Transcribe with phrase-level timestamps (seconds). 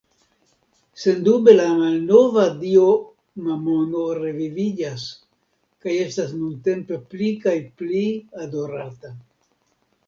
[1.01, 2.87] Sendube la malnova dio
[3.49, 5.05] Mamono reviviĝas
[5.85, 8.05] kaj estas nuntempe pli kaj pli
[8.45, 9.17] adorata.